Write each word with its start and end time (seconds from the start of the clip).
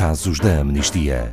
Casos 0.00 0.40
da 0.40 0.60
Amnistia. 0.60 1.30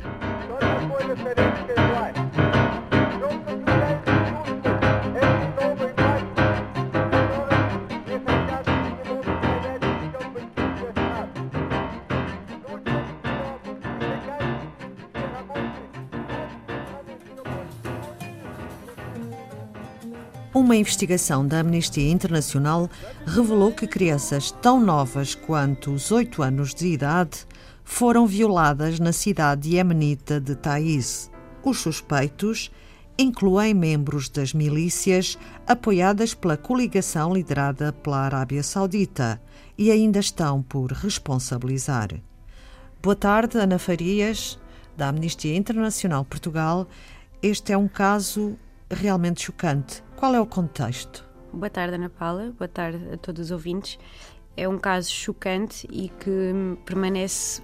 Uma 20.52 20.76
investigação 20.76 21.46
da 21.46 21.60
Amnistia 21.60 22.10
Internacional 22.10 22.90
revelou 23.26 23.72
que 23.72 23.86
crianças 23.86 24.50
tão 24.50 24.78
novas 24.78 25.34
quanto 25.34 25.90
os 25.90 26.12
8 26.12 26.42
anos 26.42 26.74
de 26.74 26.88
idade 26.88 27.46
foram 27.90 28.26
violadas 28.26 29.00
na 29.00 29.12
cidade 29.12 29.70
iemenita 29.70 30.38
de 30.38 30.54
Taiz. 30.54 31.30
Os 31.64 31.80
suspeitos 31.80 32.70
incluem 33.18 33.72
membros 33.72 34.28
das 34.28 34.52
milícias 34.52 35.38
apoiadas 35.66 36.34
pela 36.34 36.56
coligação 36.56 37.32
liderada 37.32 37.90
pela 37.90 38.18
Arábia 38.18 38.62
Saudita 38.62 39.40
e 39.76 39.90
ainda 39.90 40.20
estão 40.20 40.62
por 40.62 40.92
responsabilizar. 40.92 42.10
Boa 43.02 43.16
tarde, 43.16 43.58
Ana 43.58 43.78
Farias, 43.78 44.60
da 44.94 45.08
Amnistia 45.08 45.56
Internacional 45.56 46.26
Portugal. 46.26 46.86
Este 47.42 47.72
é 47.72 47.76
um 47.76 47.88
caso 47.88 48.56
realmente 48.90 49.42
chocante. 49.42 50.04
Qual 50.14 50.34
é 50.34 50.40
o 50.40 50.46
contexto? 50.46 51.26
Boa 51.52 51.70
tarde, 51.70 51.94
Ana 51.94 52.10
Paula. 52.10 52.52
Boa 52.56 52.68
tarde 52.68 53.00
a 53.12 53.16
todos 53.16 53.46
os 53.46 53.50
ouvintes. 53.50 53.98
É 54.58 54.68
um 54.68 54.76
caso 54.76 55.08
chocante 55.08 55.86
e 55.88 56.08
que 56.08 56.52
permanece 56.84 57.62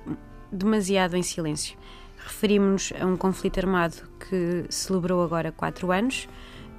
demasiado 0.52 1.16
em 1.16 1.24
silêncio. 1.24 1.76
Referimos-nos 2.16 3.02
a 3.02 3.04
um 3.04 3.16
conflito 3.16 3.58
armado 3.58 3.96
que 4.20 4.64
celebrou 4.70 5.24
agora 5.24 5.50
quatro 5.50 5.90
anos 5.90 6.28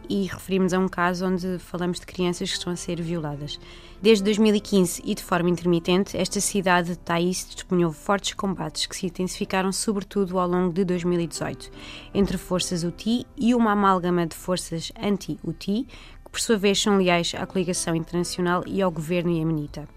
e 0.09 0.23
referimos 0.23 0.73
a 0.73 0.80
um 0.80 0.88
caso 0.88 1.26
onde 1.26 1.59
falamos 1.59 2.00
de 2.00 2.06
crianças 2.06 2.50
que 2.50 2.58
estão 2.58 2.72
a 2.72 2.78
ser 2.78 3.02
violadas. 3.02 3.59
Desde 4.02 4.23
2015 4.23 5.02
e 5.04 5.14
de 5.16 5.22
forma 5.22 5.50
intermitente, 5.50 6.16
esta 6.16 6.39
cidade 6.39 6.89
de 6.89 6.98
Taiz 6.98 7.44
testemunhou 7.44 7.92
fortes 7.92 8.34
combates 8.34 8.86
que 8.86 8.95
se 8.95 9.08
intensificaram 9.08 9.73
sobretudo 9.73 10.39
ao 10.39 10.48
longo 10.48 10.72
de 10.72 10.86
2018 10.86 11.70
entre 12.14 12.38
forças 12.38 12.84
UTI 12.86 13.26
e 13.38 13.54
uma 13.54 13.72
amálgama 13.72 14.26
de 14.26 14.36
forças 14.36 14.92
anti-UTI, 14.98 15.88
que 16.23 16.32
por 16.32 16.39
sua 16.39 16.56
vez 16.58 16.82
são 16.82 16.98
leais 16.98 17.34
à 17.38 17.45
coligação 17.45 17.95
internacional 17.95 18.64
e 18.66 18.82
ao 18.82 18.92
governo 18.92 19.32
iemenita. 19.32 19.88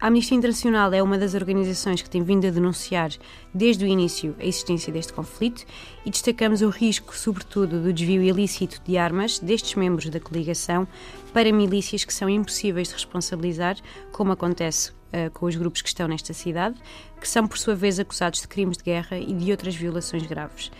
A 0.00 0.06
Amnistia 0.06 0.34
Internacional 0.34 0.94
é 0.94 1.02
uma 1.02 1.18
das 1.18 1.34
organizações 1.34 2.00
que 2.00 2.08
tem 2.08 2.22
vindo 2.22 2.46
a 2.46 2.50
denunciar 2.50 3.10
desde 3.52 3.84
o 3.84 3.86
início 3.86 4.34
a 4.40 4.46
existência 4.46 4.90
deste 4.90 5.12
conflito 5.12 5.66
e 6.06 6.10
destacamos 6.10 6.62
o 6.62 6.70
risco, 6.70 7.14
sobretudo, 7.14 7.82
do 7.82 7.92
desvio 7.92 8.22
ilícito 8.22 8.80
de 8.82 8.96
armas 8.96 9.38
destes 9.38 9.74
membros 9.74 10.08
da 10.08 10.18
coligação 10.18 10.88
para 11.34 11.52
milícias 11.52 12.02
que 12.02 12.14
são 12.14 12.30
impossíveis 12.30 12.88
de 12.88 12.94
responsabilizar, 12.94 13.76
como 14.10 14.32
acontece 14.32 14.90
uh, 14.90 15.30
com 15.34 15.44
os 15.44 15.54
grupos 15.54 15.82
que 15.82 15.88
estão 15.88 16.08
nesta 16.08 16.32
cidade, 16.32 16.76
que 17.20 17.28
são 17.28 17.46
por 17.46 17.58
sua 17.58 17.74
vez 17.74 18.00
acusados 18.00 18.40
de 18.40 18.48
crimes 18.48 18.78
de 18.78 18.84
guerra 18.84 19.18
e 19.18 19.34
de 19.34 19.50
outras 19.50 19.76
violações 19.76 20.26
graves. 20.26 20.72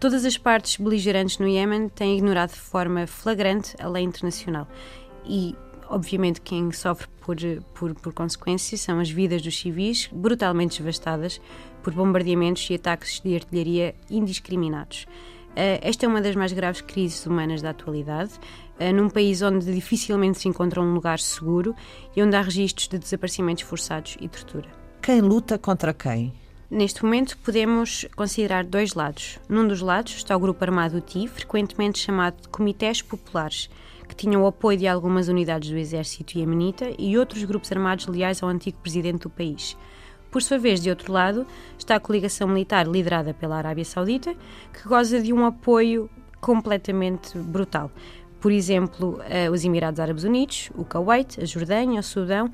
Todas 0.00 0.24
as 0.24 0.38
partes 0.38 0.78
beligerantes 0.78 1.36
no 1.36 1.46
Iémen 1.46 1.90
têm 1.90 2.16
ignorado 2.16 2.52
de 2.52 2.58
forma 2.58 3.06
flagrante 3.06 3.76
a 3.78 3.86
lei 3.86 4.02
internacional 4.02 4.66
e 5.26 5.54
Obviamente, 5.92 6.40
quem 6.40 6.72
sofre 6.72 7.06
por, 7.20 7.36
por, 7.74 7.94
por 7.94 8.14
consequência 8.14 8.78
são 8.78 8.98
as 8.98 9.10
vidas 9.10 9.42
dos 9.42 9.60
civis, 9.60 10.08
brutalmente 10.10 10.80
devastadas 10.80 11.38
por 11.82 11.92
bombardeamentos 11.92 12.66
e 12.70 12.74
ataques 12.76 13.20
de 13.20 13.34
artilharia 13.34 13.94
indiscriminados. 14.08 15.06
Uh, 15.50 15.76
esta 15.82 16.06
é 16.06 16.08
uma 16.08 16.22
das 16.22 16.34
mais 16.34 16.50
graves 16.50 16.80
crises 16.80 17.26
humanas 17.26 17.60
da 17.60 17.68
atualidade, 17.70 18.32
uh, 18.80 18.90
num 18.94 19.10
país 19.10 19.42
onde 19.42 19.70
dificilmente 19.70 20.38
se 20.38 20.48
encontra 20.48 20.80
um 20.80 20.94
lugar 20.94 21.18
seguro 21.18 21.76
e 22.16 22.22
onde 22.22 22.36
há 22.36 22.40
registros 22.40 22.88
de 22.88 22.98
desaparecimentos 22.98 23.62
forçados 23.62 24.16
e 24.18 24.26
tortura. 24.30 24.70
Quem 25.02 25.20
luta 25.20 25.58
contra 25.58 25.92
quem? 25.92 26.32
Neste 26.70 27.04
momento, 27.04 27.36
podemos 27.36 28.06
considerar 28.16 28.64
dois 28.64 28.94
lados. 28.94 29.38
Num 29.46 29.68
dos 29.68 29.82
lados 29.82 30.14
está 30.14 30.34
o 30.34 30.40
grupo 30.40 30.64
armado 30.64 31.02
TI, 31.02 31.28
frequentemente 31.28 31.98
chamado 31.98 32.40
de 32.40 32.48
Comitês 32.48 33.02
Populares, 33.02 33.68
que 34.12 34.26
tinham 34.26 34.42
o 34.42 34.46
apoio 34.46 34.78
de 34.78 34.86
algumas 34.86 35.28
unidades 35.28 35.70
do 35.70 35.76
exército 35.78 36.38
iemenita 36.38 36.90
e 36.98 37.16
outros 37.16 37.42
grupos 37.44 37.72
armados 37.72 38.06
leais 38.06 38.42
ao 38.42 38.48
antigo 38.48 38.78
presidente 38.78 39.22
do 39.22 39.30
país. 39.30 39.76
Por 40.30 40.42
sua 40.42 40.58
vez, 40.58 40.80
de 40.80 40.90
outro 40.90 41.12
lado, 41.12 41.46
está 41.78 41.96
a 41.96 42.00
coligação 42.00 42.46
militar 42.48 42.86
liderada 42.86 43.32
pela 43.32 43.56
Arábia 43.56 43.84
Saudita, 43.84 44.34
que 44.72 44.86
goza 44.86 45.20
de 45.20 45.32
um 45.32 45.44
apoio 45.44 46.10
completamente 46.40 47.38
brutal. 47.38 47.90
Por 48.40 48.52
exemplo, 48.52 49.20
eh, 49.28 49.50
os 49.50 49.64
Emirados 49.64 50.00
Árabes 50.00 50.24
Unidos, 50.24 50.70
o 50.74 50.84
Kuwait, 50.84 51.40
a 51.40 51.44
Jordânia, 51.44 52.00
o 52.00 52.02
Sudão 52.02 52.50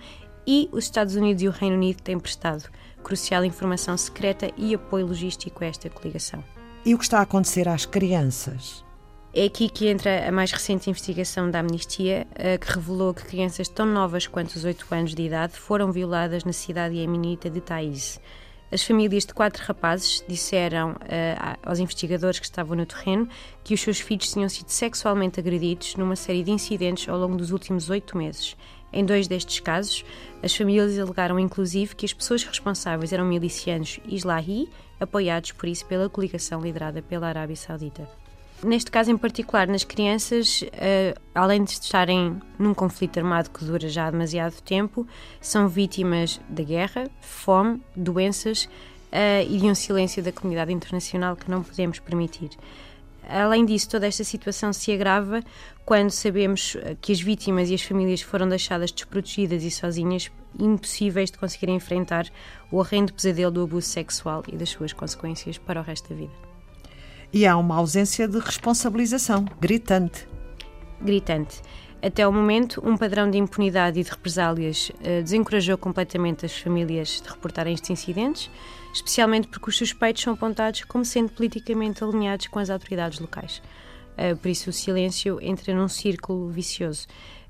e 0.47 0.69
os 0.73 0.85
Estados 0.85 1.15
Unidos 1.15 1.43
e 1.43 1.49
o 1.49 1.51
Reino 1.51 1.77
Unido 1.77 2.03
têm 2.03 2.19
prestado 2.19 2.69
crucial 3.03 3.45
informação 3.45 3.97
secreta 3.97 4.51
e 4.57 4.75
apoio 4.75 5.07
logístico 5.07 5.65
a 5.65 5.67
esta 5.67 5.89
coligação. 5.89 6.43
E 6.85 6.95
o 6.95 6.99
que 6.99 7.05
está 7.05 7.19
a 7.19 7.23
acontecer 7.23 7.69
às 7.69 7.87
crianças? 7.87 8.85
É 9.35 9.45
aqui 9.45 9.69
que 9.69 9.87
entra 9.89 10.27
a 10.27 10.33
mais 10.33 10.51
recente 10.51 10.89
investigação 10.89 11.51
da 11.51 11.61
Amnistia, 11.61 12.27
eh, 12.35 12.57
que 12.57 12.73
revelou 12.73 13.13
que 13.13 13.25
crianças 13.25 13.69
tão 13.69 13.85
novas 13.85 14.27
quanto 14.27 14.57
os 14.57 14.65
8 14.65 14.87
anos 14.91 15.15
de 15.15 15.23
idade 15.23 15.53
foram 15.53 15.93
violadas 15.93 16.45
na 16.45 16.53
cidade 16.53 16.95
iemenita 16.95 17.51
de 17.51 17.61
Taiz. 17.61 18.19
As 18.73 18.83
famílias 18.83 19.27
de 19.27 19.35
quatro 19.35 19.63
rapazes 19.65 20.25
disseram 20.27 20.93
uh, 20.93 21.59
aos 21.63 21.79
investigadores 21.79 22.39
que 22.39 22.45
estavam 22.45 22.77
no 22.77 22.85
terreno 22.85 23.27
que 23.65 23.73
os 23.73 23.81
seus 23.81 23.99
filhos 23.99 24.31
tinham 24.31 24.49
sido 24.49 24.69
sexualmente 24.69 25.41
agredidos 25.41 25.95
numa 25.97 26.17
série 26.17 26.43
de 26.43 26.51
incidentes 26.51 27.09
ao 27.09 27.19
longo 27.19 27.37
dos 27.37 27.51
últimos 27.51 27.89
oito 27.89 28.17
meses. 28.17 28.57
Em 28.93 29.05
dois 29.05 29.27
destes 29.27 29.61
casos, 29.61 30.05
as 30.43 30.55
famílias 30.55 30.99
alegaram 30.99 31.39
inclusive 31.39 31.97
que 31.97 32.05
as 32.05 32.13
pessoas 32.13 32.45
responsáveis 32.45 33.13
eram 33.13 33.25
milicianos 33.25 34.01
islahi, 34.07 34.69
apoiados 35.01 35.53
por 35.53 35.67
isso 35.67 35.87
pela 35.87 36.09
coligação 36.11 36.61
liderada 36.61 37.01
pela 37.01 37.29
Arábia 37.29 37.57
Saudita. 37.57 38.28
Neste 38.63 38.91
caso 38.91 39.09
em 39.09 39.17
particular, 39.17 39.69
nas 39.69 39.85
crianças, 39.85 40.63
uh, 40.63 41.21
além 41.33 41.63
de 41.63 41.71
estarem 41.71 42.41
num 42.59 42.75
conflito 42.75 43.17
armado 43.19 43.51
que 43.51 43.65
dura 43.65 43.89
já 43.89 44.11
demasiado 44.11 44.61
tempo, 44.63 45.07
são 45.41 45.69
vítimas 45.69 46.41
da 46.49 46.65
guerra, 46.65 47.09
fome, 47.21 47.81
doenças 47.95 48.65
uh, 48.65 49.49
e 49.49 49.59
de 49.59 49.67
um 49.67 49.77
silêncio 49.77 50.25
da 50.25 50.33
comunidade 50.33 50.73
internacional 50.73 51.37
que 51.37 51.49
não 51.49 51.63
podemos 51.63 52.01
permitir. 52.01 52.51
Além 53.29 53.65
disso, 53.65 53.91
toda 53.91 54.09
esta 54.09 54.25
situação 54.25 54.73
se 54.73 54.91
agrava 54.91 55.43
quando 55.85 56.11
sabemos 56.11 56.77
eh, 56.81 56.97
que 56.99 57.13
as 57.13 57.21
vítimas 57.21 57.69
e 57.69 57.75
as 57.75 57.83
famílias 57.83 58.23
foram 58.23 58.49
deixadas 58.49 58.91
desprotegidas 58.91 59.63
e 59.65 59.71
sozinhas, 59.71 60.31
impossíveis 60.59 61.31
de 61.31 61.37
conseguir 61.37 61.69
enfrentar 61.69 62.27
o 62.73 62.79
horrendo 62.79 63.13
pesadelo 63.13 63.51
do 63.51 63.63
abuso 63.65 63.87
sexual 63.87 64.43
e 64.51 64.57
das 64.57 64.71
suas 64.71 64.95
consequências 64.95 65.59
para 65.59 65.79
o 65.79 65.85
resto 65.85 66.09
da 66.09 66.17
vida. 66.17 66.48
E 67.33 67.47
há 67.47 67.57
uma 67.57 67.77
ausência 67.77 68.27
de 68.27 68.39
responsabilização 68.39 69.45
gritante. 69.61 70.27
Gritante. 71.01 71.61
Até 72.01 72.27
o 72.27 72.33
momento, 72.33 72.81
um 72.85 72.97
padrão 72.97 73.29
de 73.29 73.39
impunidade 73.39 73.99
e 73.99 74.05
de 74.05 74.11
represálias 74.11 74.91
uh, 75.01 75.23
desencorajou 75.23 75.77
completamente 75.77 76.47
as 76.47 76.57
famílias 76.57 77.21
de 77.21 77.29
reportarem 77.29 77.75
estes 77.75 77.91
incidentes, 77.91 78.49
especialmente 78.95 79.49
porque 79.49 79.69
os 79.69 79.77
suspeitos 79.77 80.23
são 80.23 80.33
apontados 80.33 80.85
como 80.85 81.05
sendo 81.05 81.31
politicamente 81.33 82.05
alinhados 82.05 82.47
com 82.47 82.61
as 82.61 82.71
autoridades 82.71 83.19
locais. 83.19 83.61
Uh, 84.17 84.37
por 84.37 84.49
isso, 84.49 84.71
o 84.71 84.73
silêncio 84.73 85.39
entra 85.43 85.75
num 85.75 85.89
círculo 85.89 86.49
vicioso. 86.51 87.07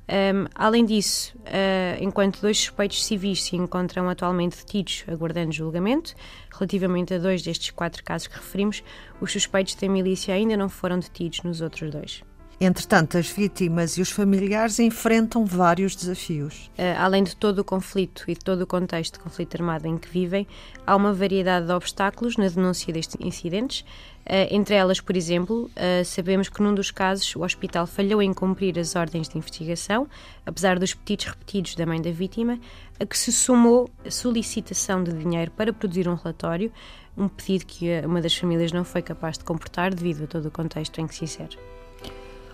Um, 0.09 0.47
além 0.55 0.87
disso, 0.87 1.37
uh, 1.39 2.03
enquanto 2.03 2.41
dois 2.41 2.57
suspeitos 2.59 3.05
civis 3.05 3.45
se 3.45 3.57
encontram 3.57 4.09
atualmente 4.09 4.57
detidos 4.57 5.05
aguardando 5.07 5.53
julgamento, 5.53 6.15
relativamente 6.51 7.13
a 7.13 7.19
dois 7.19 7.43
destes 7.43 7.71
quatro 7.71 8.03
casos 8.03 8.27
que 8.27 8.37
referimos, 8.37 8.83
os 9.21 9.31
suspeitos 9.31 9.75
da 9.75 9.87
milícia 9.87 10.35
ainda 10.35 10.57
não 10.57 10.71
foram 10.71 10.99
detidos 10.99 11.43
nos 11.43 11.61
outros 11.61 11.91
dois. 11.91 12.23
Entretanto, 12.61 13.17
as 13.17 13.31
vítimas 13.31 13.97
e 13.97 14.03
os 14.03 14.11
familiares 14.11 14.81
enfrentam 14.81 15.47
vários 15.47 15.95
desafios. 15.95 16.69
Uh, 16.77 16.99
além 16.99 17.23
de 17.23 17.37
todo 17.37 17.61
o 17.61 17.65
conflito 17.65 18.25
e 18.27 18.35
de 18.35 18.41
todo 18.41 18.63
o 18.63 18.67
contexto 18.67 19.15
de 19.15 19.21
conflito 19.21 19.55
armado 19.55 19.87
em 19.87 19.97
que 19.97 20.09
vivem, 20.09 20.45
há 20.85 20.97
uma 20.97 21.13
variedade 21.13 21.67
de 21.67 21.73
obstáculos 21.73 22.37
na 22.37 22.49
denúncia 22.49 22.93
destes 22.93 23.17
incidentes. 23.21 23.83
Uh, 24.27 24.51
entre 24.51 24.75
elas, 24.75 25.01
por 25.01 25.17
exemplo, 25.17 25.71
uh, 25.77 26.05
sabemos 26.05 26.49
que 26.49 26.61
num 26.61 26.75
dos 26.75 26.91
casos 26.91 27.33
o 27.37 27.45
hospital 27.45 27.87
falhou 27.87 28.21
em 28.21 28.35
cumprir 28.35 28.77
as 28.77 28.97
ordens 28.97 29.29
de 29.29 29.39
investigação, 29.39 30.09
apesar 30.45 30.81
dos 30.81 30.93
pedidos 30.95 31.27
repetidos 31.27 31.77
da 31.77 31.87
mãe 31.87 32.03
da 32.03 32.11
vítima, 32.11 32.59
a 32.99 33.07
que 33.07 33.17
se 33.17 33.31
somou 33.31 33.89
a 34.05 34.11
solicitação 34.11 35.05
de 35.05 35.13
dinheiro 35.13 35.53
para 35.53 35.73
produzir 35.73 36.09
um 36.09 36.15
relatório, 36.17 36.73
um 37.17 37.29
pedido 37.29 37.67
que 37.67 38.01
uma 38.05 38.21
das 38.21 38.35
famílias 38.37 38.73
não 38.73 38.83
foi 38.83 39.01
capaz 39.01 39.39
de 39.39 39.45
comportar 39.45 39.95
devido 39.95 40.25
a 40.25 40.27
todo 40.27 40.47
o 40.47 40.51
contexto 40.51 41.01
em 41.01 41.07
que 41.07 41.15
se 41.15 41.23
insere. 41.23 41.57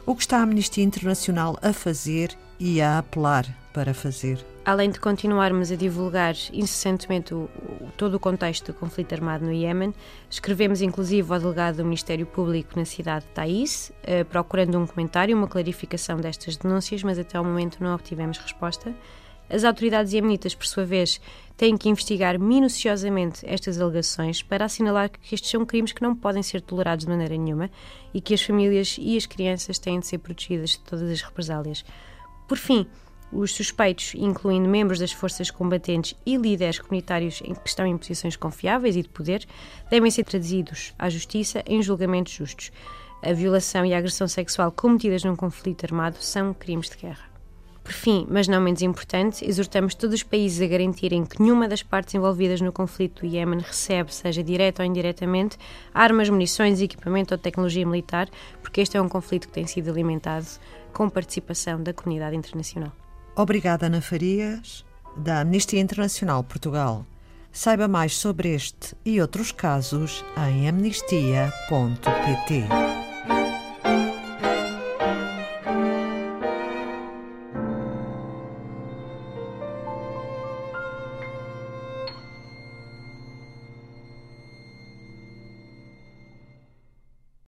O 0.06 0.14
que 0.14 0.22
está 0.22 0.38
a 0.38 0.42
Amnistia 0.42 0.84
Internacional 0.84 1.58
a 1.62 1.72
fazer 1.72 2.36
e 2.60 2.80
a 2.80 2.98
apelar 2.98 3.46
para 3.72 3.94
fazer? 3.94 4.44
além 4.64 4.90
de 4.90 4.98
continuarmos 4.98 5.70
a 5.70 5.76
divulgar 5.76 6.34
incessantemente 6.52 7.34
o, 7.34 7.50
o, 7.80 7.90
todo 7.96 8.14
o 8.14 8.20
contexto 8.20 8.72
do 8.72 8.78
conflito 8.78 9.12
armado 9.12 9.44
no 9.44 9.52
Iémen, 9.52 9.92
escrevemos 10.30 10.80
inclusive 10.80 11.30
ao 11.32 11.38
delegado 11.38 11.76
do 11.76 11.84
Ministério 11.84 12.24
Público 12.24 12.70
na 12.76 12.84
cidade 12.84 13.26
de 13.26 13.32
Taiz, 13.32 13.92
eh, 14.02 14.24
procurando 14.24 14.78
um 14.78 14.86
comentário, 14.86 15.36
uma 15.36 15.46
clarificação 15.46 16.16
destas 16.16 16.56
denúncias, 16.56 17.02
mas 17.02 17.18
até 17.18 17.36
ao 17.36 17.44
momento 17.44 17.82
não 17.82 17.94
obtivemos 17.94 18.38
resposta. 18.38 18.94
As 19.48 19.62
autoridades 19.62 20.12
iemenitas, 20.12 20.54
por 20.54 20.66
sua 20.66 20.84
vez, 20.84 21.20
têm 21.56 21.76
que 21.76 21.88
investigar 21.88 22.38
minuciosamente 22.38 23.44
estas 23.46 23.80
alegações 23.80 24.42
para 24.42 24.64
assinalar 24.64 25.10
que 25.10 25.34
estes 25.34 25.50
são 25.50 25.64
crimes 25.64 25.92
que 25.92 26.02
não 26.02 26.14
podem 26.14 26.42
ser 26.42 26.60
tolerados 26.60 27.04
de 27.04 27.10
maneira 27.10 27.36
nenhuma 27.36 27.70
e 28.12 28.20
que 28.20 28.34
as 28.34 28.42
famílias 28.42 28.96
e 28.98 29.16
as 29.16 29.26
crianças 29.26 29.78
têm 29.78 30.00
de 30.00 30.06
ser 30.06 30.18
protegidas 30.18 30.70
de 30.70 30.80
todas 30.80 31.10
as 31.10 31.20
represálias. 31.20 31.84
Por 32.48 32.58
fim, 32.58 32.86
os 33.32 33.52
suspeitos, 33.52 34.14
incluindo 34.14 34.68
membros 34.68 34.98
das 34.98 35.12
forças 35.12 35.50
combatentes 35.50 36.14
e 36.24 36.36
líderes 36.36 36.78
comunitários 36.78 37.42
em 37.44 37.54
que 37.54 37.68
estão 37.68 37.86
em 37.86 37.98
posições 37.98 38.36
confiáveis 38.36 38.96
e 38.96 39.02
de 39.02 39.08
poder, 39.08 39.46
devem 39.90 40.10
ser 40.10 40.24
trazidos 40.24 40.94
à 40.98 41.10
justiça 41.10 41.62
em 41.66 41.82
julgamentos 41.82 42.32
justos. 42.32 42.70
A 43.22 43.32
violação 43.32 43.84
e 43.84 43.94
a 43.94 43.98
agressão 43.98 44.28
sexual 44.28 44.70
cometidas 44.70 45.24
num 45.24 45.34
conflito 45.34 45.84
armado 45.84 46.16
são 46.20 46.54
crimes 46.54 46.90
de 46.90 46.96
guerra. 46.96 47.33
Por 47.84 47.92
fim, 47.92 48.26
mas 48.30 48.48
não 48.48 48.62
menos 48.62 48.80
importante, 48.80 49.46
exortamos 49.46 49.94
todos 49.94 50.14
os 50.14 50.22
países 50.22 50.62
a 50.62 50.66
garantirem 50.66 51.26
que 51.26 51.40
nenhuma 51.40 51.68
das 51.68 51.82
partes 51.82 52.14
envolvidas 52.14 52.62
no 52.62 52.72
conflito 52.72 53.20
do 53.20 53.26
Iémen 53.26 53.60
recebe, 53.60 54.12
seja 54.12 54.42
direta 54.42 54.82
ou 54.82 54.88
indiretamente, 54.88 55.58
armas, 55.92 56.30
munições, 56.30 56.80
equipamento 56.80 57.34
ou 57.34 57.38
tecnologia 57.38 57.86
militar, 57.86 58.30
porque 58.62 58.80
este 58.80 58.96
é 58.96 59.02
um 59.02 59.08
conflito 59.08 59.48
que 59.48 59.52
tem 59.52 59.66
sido 59.66 59.90
alimentado 59.90 60.46
com 60.94 61.10
participação 61.10 61.82
da 61.82 61.92
comunidade 61.92 62.34
internacional. 62.34 62.90
Obrigada, 63.36 63.84
Ana 63.86 64.00
Farias, 64.00 64.82
da 65.14 65.40
Amnistia 65.40 65.80
Internacional 65.80 66.42
Portugal. 66.42 67.04
Saiba 67.52 67.86
mais 67.86 68.16
sobre 68.16 68.54
este 68.54 68.96
e 69.04 69.20
outros 69.20 69.52
casos 69.52 70.24
em 70.48 70.68
amnistia.pt. 70.68 71.44